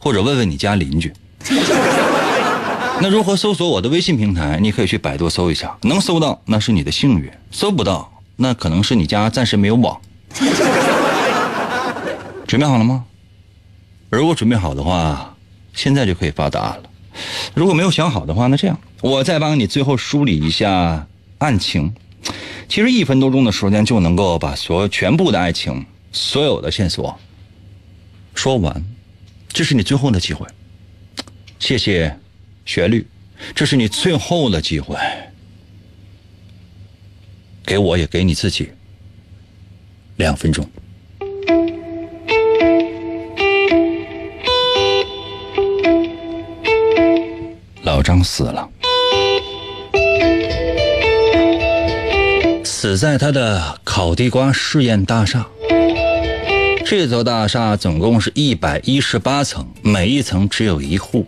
[0.00, 1.12] 或者问问你家邻居。
[3.02, 4.60] 那如何搜索我的微信平台？
[4.62, 10.00] 你可以去百度搜一下，能搜到那是你的幸运，搜不到那可能是你家暂时没有网。
[12.46, 13.04] 准备好了吗？
[14.10, 15.33] 如果准备好的话，
[15.74, 16.90] 现在就可以发答案了。
[17.54, 21.06] 如果没有想好的话，那这样，我再帮你最后梳理一下
[21.38, 21.94] 案情。
[22.68, 27.18] 其实一分多钟的时间就能够把所有全部的爱情、所有的线索
[28.34, 28.82] 说完，
[29.48, 30.46] 这是你最后的机会。
[31.58, 32.18] 谢谢
[32.64, 33.06] 旋律，
[33.54, 34.96] 这是你最后的机会，
[37.64, 38.70] 给我也给你自己
[40.16, 40.68] 两分钟。
[48.04, 48.68] 张死了。
[52.62, 55.46] 死在他的烤地瓜试验大厦。
[56.84, 61.26] 这座大厦总共是一百一十八层，每一层只有一户。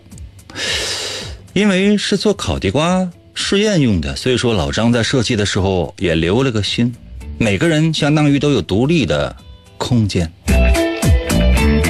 [1.54, 6.94] 因为是做烤地瓜试验用的，所以说老张在设计的时候也留了个心，
[7.38, 9.34] 每个人相当于都有独立的
[9.78, 10.30] 空间。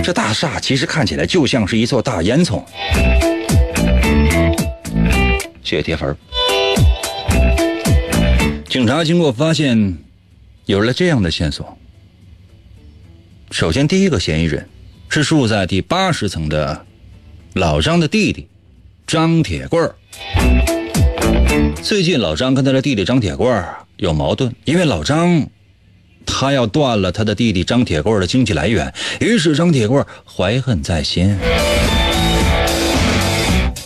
[0.05, 2.63] 这大厦其实看起来就像是一座大烟囱。
[5.67, 6.17] 谢谢铁粉。
[8.69, 9.99] 警察经过发现，
[10.67, 11.77] 有了这样的线索。
[13.51, 14.69] 首先，第一个嫌疑人
[15.09, 16.87] 是住在第八十层的
[17.55, 18.47] 老张的弟弟
[19.09, 19.97] 张铁棍儿。
[21.83, 25.49] 最近，老张跟他的弟弟张铁棍儿有矛盾，因为老张
[26.25, 31.37] 他要断了他的弟弟张铁棍儿的经济来源，于是张铁棍儿怀恨在心。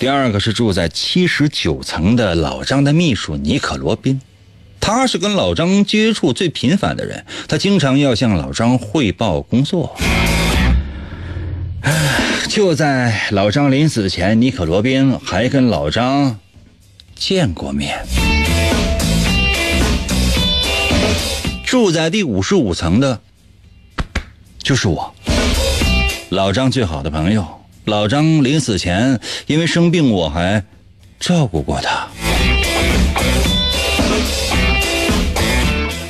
[0.00, 4.18] 第二个是住在七十九层的老张的秘书尼可罗宾。
[4.80, 9.94] 他是跟老张接触最频繁的人，他经常要向老张汇报工作。
[12.48, 16.38] 就在老张临死前，尼可罗宾还跟老张
[17.14, 17.98] 见过面。
[21.62, 23.20] 住在第五十五层的，
[24.62, 25.14] 就是我，
[26.30, 27.59] 老张最好的朋友。
[27.90, 29.18] 老张临死前
[29.48, 30.64] 因为生病，我还
[31.18, 32.06] 照顾过他。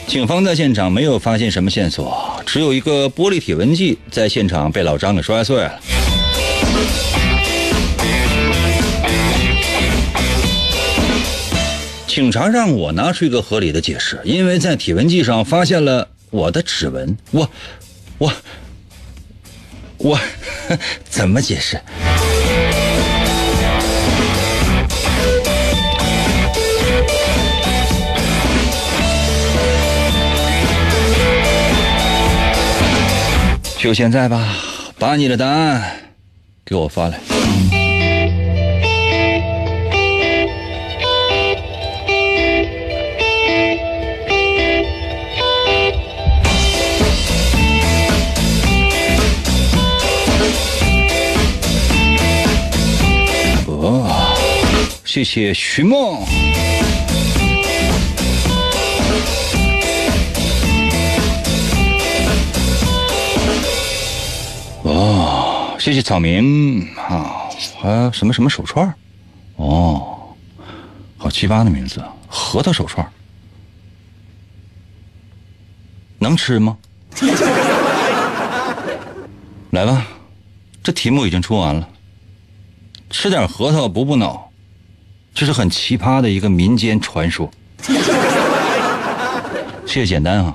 [0.06, 5.80] 警方在现场没有发现什么线索，只有一个玻璃体温计在现场被老张给摔碎了。
[12.06, 17.16] 警察让我拿出一个合理的解释，因为在体温计上发现了我的指纹。
[17.30, 17.48] 我，
[18.18, 18.30] 我，
[20.02, 20.18] 我，
[21.08, 21.78] 怎么解释？
[33.78, 34.56] 就现在吧，
[34.98, 35.96] 把你的答案
[36.64, 37.18] 给我发来。
[55.12, 56.24] 谢谢徐梦。
[64.84, 67.50] 哦，谢谢草民啊，
[67.82, 68.94] 还有什么什么手串
[69.56, 70.32] 哦，
[71.18, 73.04] 好奇葩的名字，核桃手串
[76.20, 76.78] 能吃吗？
[79.70, 80.06] 来吧，
[80.84, 81.88] 这题目已经出完了。
[83.10, 84.49] 吃点核桃补补脑，
[85.40, 87.50] 这是很奇葩的一个民间传说。
[89.86, 90.54] 谢谢简单啊，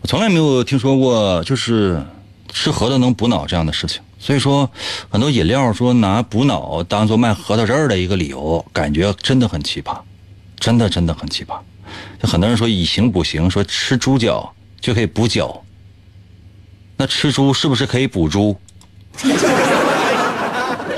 [0.00, 2.02] 我从来没有听说过就是
[2.50, 4.00] 吃核桃能补脑这样的事情。
[4.18, 4.70] 所以说，
[5.10, 9.98] 很多饮料说拿补脑当做卖核桃汁儿的一个理由，感觉真的很奇葩，
[10.58, 11.58] 真的真的很奇葩。
[12.18, 14.50] 就很多人说以形补形，说吃猪脚
[14.80, 15.62] 就可以补脚。
[16.96, 18.58] 那吃猪是不是可以补猪？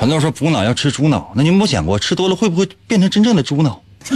[0.00, 3.82] 很多人说补脑要吃猪脑，那你有没有想过吃多了会不会变成真正的猪脑？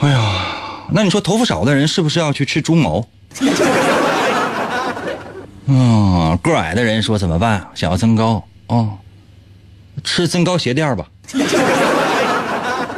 [0.00, 3.06] 哎呀，那你说头发少的人是不是要去吃猪毛？
[5.66, 7.66] 嗯，个矮的人说怎么办？
[7.74, 8.98] 想要增高哦，
[10.04, 11.06] 吃增高鞋垫吧。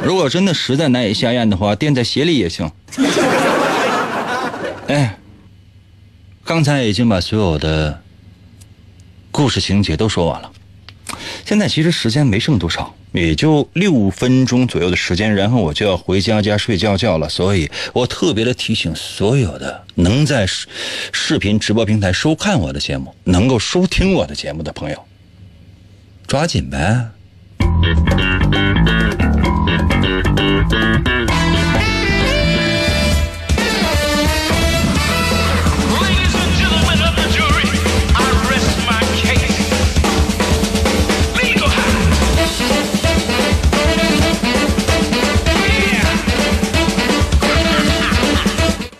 [0.03, 2.69] 如果真的实在难以下咽的话，垫在鞋里也行。
[4.87, 5.15] 哎。
[6.45, 8.01] 刚才已经把所有的
[9.29, 10.51] 故事情节都说完了，
[11.49, 17.27] 现在其实时间没剩多少，也就六分钟左右的时间，然后我就要回家家睡觉觉了。
[17.27, 25.05] 所以我特别的提醒所有的能在视频直播平台收看我的节目、能够收听我的节目的朋友，
[26.27, 27.09] 抓紧呗。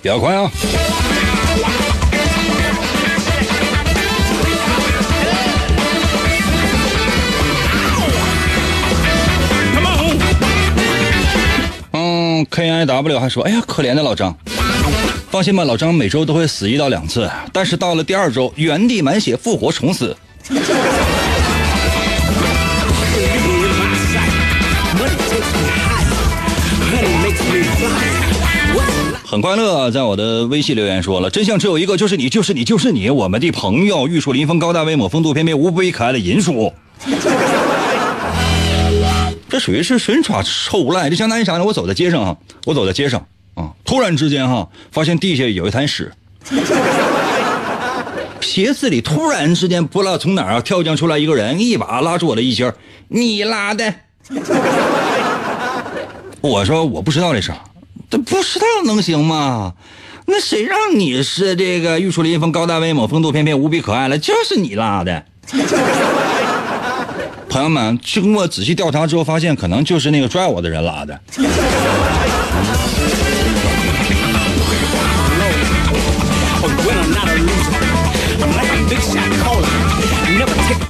[0.10, 0.52] 比较快啊！
[11.92, 14.36] 嗯，K I W 还说：“哎呀，可怜的老张，
[15.30, 20.18] 放心吧，老张每周都会死一到两次，但是到了第二周，原地满血复活重死。”
[29.30, 36.74] 很快乐，在我的微信留言说了，真相只有一个，就是你，就是你，就是你，我们的朋友，玉树临风，高大威猛，风度翩翩，无比可爱的银树。
[39.48, 41.64] 这属于是神耍臭无赖，就相当于啥呢？
[41.64, 43.24] 我走在街上啊，我走在街上
[43.54, 46.12] 啊，突然之间哈，发现地下有一滩屎，
[48.42, 52.74] 鞋子里突然之间不知道从哪儿跳将出来一个人，一把拉住我的衣襟，
[53.10, 53.94] 你拉的。
[56.42, 57.52] 我说我不知道这事。
[58.10, 59.74] 这不知道能行吗？
[60.26, 64.18] 那谁让你是这个玉树临风、高大威猛、风度翩翩、无比可爱了？
[64.18, 65.26] 就是你拉的。
[67.50, 71.20] 朋友们，经过仔细调查之后，发现可能就是那个拽我的人拉的。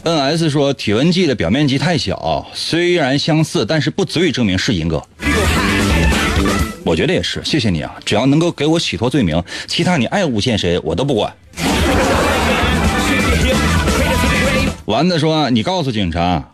[0.04, 5.02] N S 说体温计的表面积太小，虽然相似，但是不足以证明是银哥。
[6.90, 7.96] 我觉得也是，谢谢你啊！
[8.04, 11.32] 只要能够给我洗脱罪名，其他你爱诬陷谁我都不管。
[14.86, 16.52] 丸子说：“你告诉警察，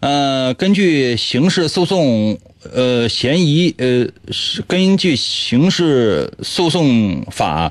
[0.00, 2.38] 呃，根据刑事诉讼，
[2.72, 7.70] 呃，嫌疑，呃，是根据刑事诉讼法，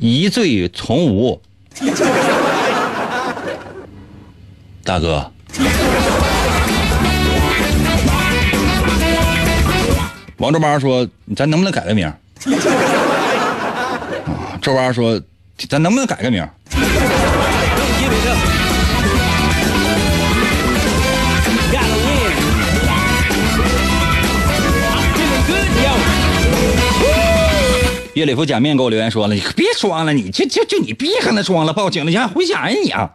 [0.00, 1.40] 疑罪从无。
[4.82, 5.30] ”大哥。
[10.38, 12.06] 王周八说：“咱能不能改个名？”
[12.46, 12.52] 啊，
[14.60, 15.18] 周八说
[15.68, 16.46] ：“咱能不能改个名？”
[28.12, 33.10] 叶里夫假面给我留言说了：“你可别装了，你就就就你别跟他装了，报警了，你还回家呀你啊！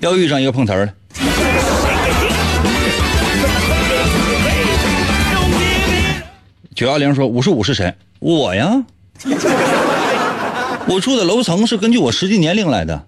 [0.00, 0.92] 要遇上一个碰瓷儿的。”
[6.80, 7.94] 九幺零说：“五十五是谁？
[8.20, 8.82] 我呀，
[10.86, 13.04] 我住的楼层是根据我实际年龄来的。”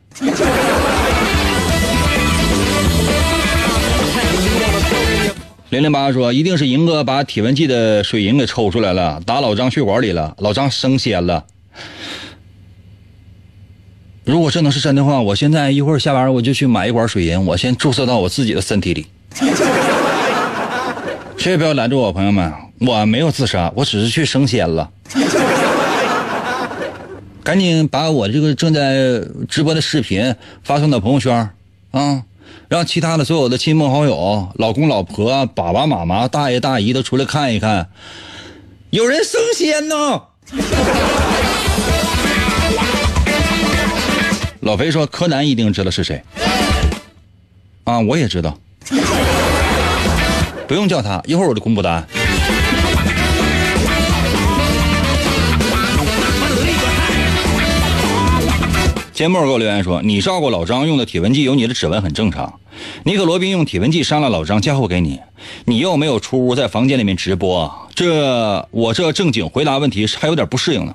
[5.70, 11.46] 零零八说：“一定是银哥把体温计的水银给抽出来了，打老张血管里了，老张升仙了。”
[14.24, 19.06] 如果这能是真的话，我现在一会儿下班我就去买一管水银，我先注射到我自己的身体里。
[21.38, 22.52] 谁也不要拦住我，朋友们，
[22.84, 24.90] 我没有自杀，我只是去升仙了。
[27.44, 31.50] 赶紧把我这个正在直播的视频发送到朋友圈
[31.90, 32.22] 啊，
[32.68, 37.88] 让其他的所有的亲朋好友、老公老婆、爸爸妈妈、大爷大姨都出来看一看，
[38.90, 40.22] 有人升仙呢。
[44.60, 46.22] 老肥说：“柯南一定知道是谁。”
[47.82, 48.56] 啊，我也知道，
[50.68, 52.06] 不用叫他，一会儿我就公布答案。
[59.12, 62.60] 节目给我留言说：“你照顾老张用的体温计有你的指纹很正常。
[63.04, 65.20] 尼克罗宾用体温计伤了老张，嫁祸给你，
[65.66, 70.94] 你又没有出屋，在房间里面直播，这我这正经回答问题还有点不适应呢。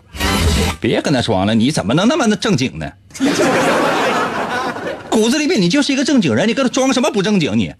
[0.81, 2.91] 别跟他装了，你怎么能那么的正经呢？
[5.11, 7.71] 骨子里面你就是一个正经人，你搁他装什么不正经你？”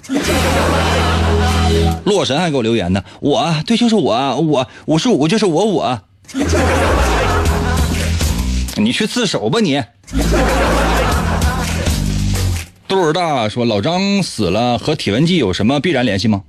[2.05, 5.99] 洛神还给我留言呢，我对，就是我，我我是我就是我我。
[8.80, 9.84] 你去自首吧你。
[12.88, 16.41] 肚儿大说老张死了和体温计有什么必然联系吗？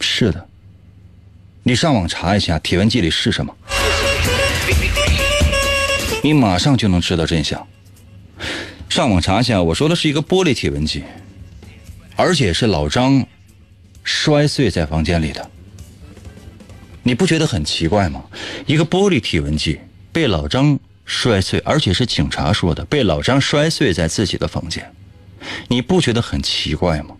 [0.00, 0.48] 是的，
[1.62, 3.54] 你上网查一下体温计里是什么，
[6.22, 7.66] 你马上就能知道真相。
[8.88, 11.04] 上网查一下，我说的是一个玻璃体温计，
[12.16, 13.26] 而且是老张
[14.02, 15.50] 摔碎在房间里的。
[17.02, 18.24] 你不觉得很奇怪吗？
[18.66, 19.80] 一个玻璃体温计
[20.12, 24.94] 被老张摔碎，而且是警察说的，被老张摔碎在自己的房间，
[25.68, 27.16] 你不觉得很奇怪吗？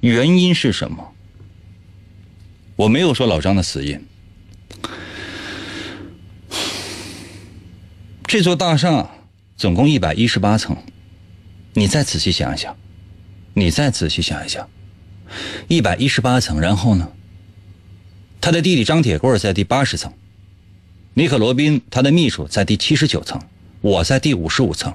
[0.00, 1.12] 原因是什么？
[2.74, 4.04] 我没有说老张的死因。
[8.26, 9.10] 这座大厦
[9.56, 10.76] 总共一百一十八层，
[11.74, 12.76] 你再仔细想一想，
[13.54, 14.68] 你再仔细想一想，
[15.68, 17.12] 一百一十八层，然后呢？
[18.42, 20.12] 他的弟弟张铁棍在第八十层，
[21.14, 23.40] 尼克罗宾他的秘书在第七十九层，
[23.80, 24.92] 我在第五十五层。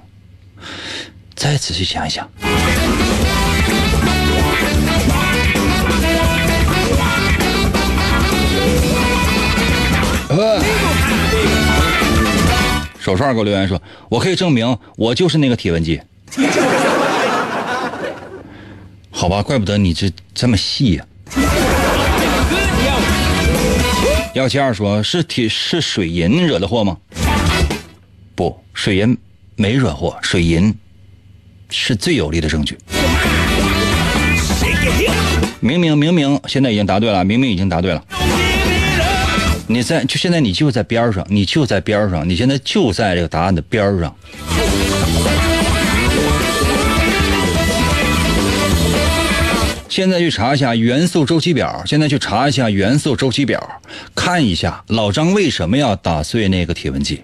[1.33, 2.29] 再仔细想一想，
[12.99, 13.81] 手串给我留言说
[14.11, 16.01] ：“我可以证明我就是那个体温计。
[19.09, 21.05] ”好吧，怪不得你这这么细呀。
[24.37, 26.95] 幺七二说：“是铁是水银惹的祸吗？
[28.35, 29.17] 不，水银
[29.55, 30.71] 没惹祸，水银
[31.71, 32.77] 是最有力的证据。”
[35.59, 38.03] 明明明明现在已经答对了，明明已经答对了。
[39.65, 44.15] 你在就现在你就在边上，你就在边上，你现在就在这个答案的边上。
[49.97, 51.81] 现在去查一下元素周期表。
[51.87, 53.81] 现在去查一下元素周期表，
[54.13, 57.23] 看一下老张为什么要打碎那个体温计。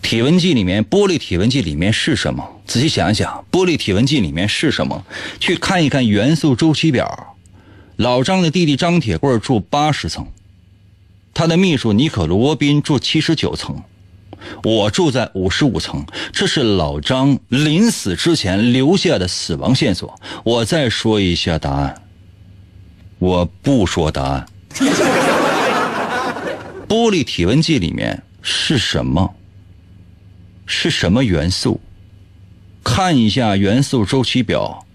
[0.00, 2.62] 体温计里面，玻璃体温计里面是什么？
[2.68, 5.04] 仔细想一想，玻璃体温计里面是什么？
[5.40, 7.36] 去看一看元素周期表。
[7.96, 10.24] 老张的弟弟张铁棍住八十层，
[11.34, 13.82] 他的秘书尼可罗宾住七十九层。
[14.62, 20.18] 我住在五十五层，这是老张临死之前留下的死亡线索。
[20.44, 22.02] 我再说一下答案，
[23.18, 24.46] 我不说答案。
[26.88, 29.34] 玻璃体温计里面是什么？
[30.66, 31.80] 是什么元素？
[32.84, 34.86] 看一下元素周期表，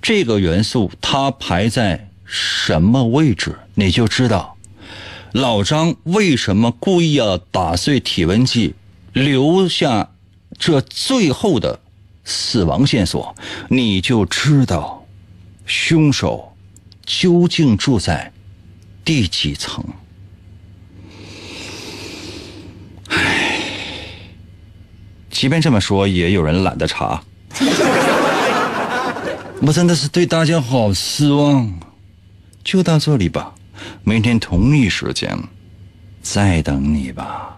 [0.00, 4.55] 这个元素它排在什么位置，你就知道。
[5.36, 8.74] 老张为什么故意要打碎体温计，
[9.12, 10.12] 留下
[10.58, 11.78] 这最后的
[12.24, 13.36] 死亡线索？
[13.68, 15.04] 你就知道
[15.66, 16.54] 凶手
[17.04, 18.32] 究竟住在
[19.04, 19.84] 第几层。
[23.08, 23.60] 唉，
[25.30, 27.22] 即便这么说，也有人懒得查。
[29.60, 31.78] 我真的是对大家好失望。
[32.64, 33.52] 就到这里吧。
[34.04, 35.38] 明天同一时间，
[36.22, 37.54] 再等你吧。